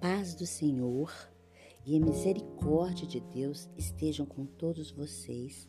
paz 0.00 0.34
do 0.34 0.46
Senhor 0.46 1.12
e 1.86 1.96
a 1.96 2.00
misericórdia 2.00 3.06
de 3.06 3.20
Deus 3.20 3.68
estejam 3.76 4.26
com 4.26 4.44
todos 4.44 4.90
vocês 4.90 5.68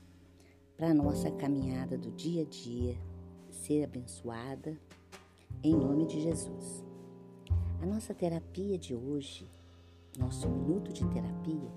para 0.76 0.90
a 0.90 0.94
nossa 0.94 1.30
caminhada 1.32 1.98
do 1.98 2.12
dia 2.12 2.42
a 2.42 2.46
dia 2.46 2.98
ser 3.50 3.84
abençoada 3.84 4.78
em 5.64 5.76
nome 5.76 6.06
de 6.08 6.22
Jesus. 6.22 6.84
A 7.82 7.86
nossa 7.86 8.14
terapia 8.14 8.78
de 8.78 8.96
hoje, 8.96 9.50
nosso 10.18 10.50
minuto 10.50 10.92
de 10.92 11.06
terapia, 11.08 11.72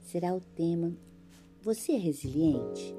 será 0.00 0.34
o 0.34 0.40
tema 0.40 0.96
Você 1.62 1.92
é 1.92 1.98
resiliente? 1.98 2.94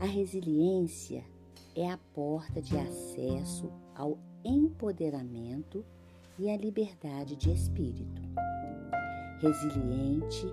A 0.00 0.06
resiliência 0.06 1.24
é 1.74 1.90
a 1.90 1.98
porta 1.98 2.62
de 2.62 2.76
acesso 2.76 3.70
ao 3.94 4.18
empoderamento 4.44 5.84
e 6.38 6.50
à 6.50 6.56
liberdade 6.56 7.36
de 7.36 7.52
espírito. 7.52 8.22
Resiliente 9.40 10.46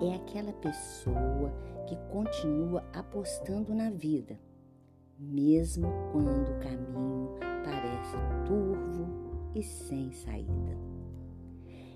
é 0.00 0.14
aquela 0.14 0.52
pessoa 0.52 1.52
que 1.86 1.96
continua 2.10 2.84
apostando 2.92 3.74
na 3.74 3.90
vida, 3.90 4.38
mesmo 5.18 5.88
quando 6.12 6.50
o 6.50 6.58
caminho 6.60 7.36
parece 7.64 8.16
turvo 8.46 9.50
e 9.54 9.62
sem 9.62 10.12
saída. 10.12 10.78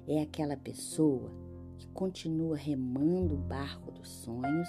É 0.07 0.23
aquela 0.23 0.57
pessoa 0.57 1.31
que 1.77 1.87
continua 1.89 2.57
remando 2.57 3.35
o 3.35 3.39
barco 3.39 3.91
dos 3.93 4.09
sonhos, 4.09 4.69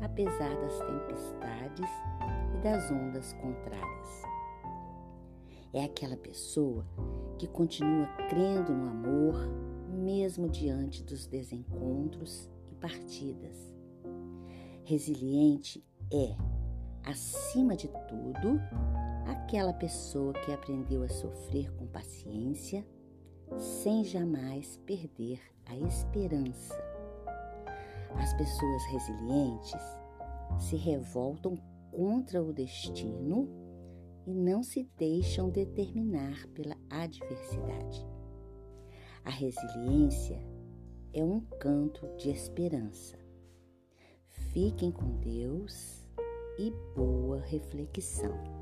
apesar 0.00 0.54
das 0.60 0.78
tempestades 0.78 1.90
e 2.54 2.62
das 2.62 2.90
ondas 2.90 3.32
contrárias. 3.34 4.22
É 5.72 5.84
aquela 5.84 6.16
pessoa 6.16 6.86
que 7.38 7.46
continua 7.46 8.06
crendo 8.28 8.72
no 8.72 8.90
amor, 8.90 9.48
mesmo 9.88 10.48
diante 10.48 11.04
dos 11.04 11.26
desencontros 11.26 12.50
e 12.70 12.74
partidas. 12.74 13.56
Resiliente 14.84 15.84
é, 16.12 16.34
acima 17.04 17.76
de 17.76 17.88
tudo, 18.08 18.60
aquela 19.26 19.72
pessoa 19.72 20.32
que 20.32 20.52
aprendeu 20.52 21.02
a 21.02 21.08
sofrer 21.08 21.72
com 21.74 21.86
paciência, 21.86 22.84
sem 23.56 24.04
jamais 24.04 24.76
perder 24.84 25.40
a 25.66 25.76
esperança. 25.76 26.74
As 28.16 28.34
pessoas 28.34 28.82
resilientes 28.90 29.80
se 30.58 30.76
revoltam 30.76 31.56
contra 31.92 32.42
o 32.42 32.52
destino 32.52 33.67
e 34.28 34.34
não 34.34 34.62
se 34.62 34.86
deixam 34.98 35.48
determinar 35.48 36.46
pela 36.48 36.76
adversidade. 36.90 38.06
A 39.24 39.30
resiliência 39.30 40.38
é 41.14 41.24
um 41.24 41.40
canto 41.40 42.06
de 42.18 42.28
esperança. 42.28 43.18
Fiquem 44.52 44.92
com 44.92 45.18
Deus 45.18 46.06
e 46.58 46.70
boa 46.94 47.40
reflexão. 47.40 48.57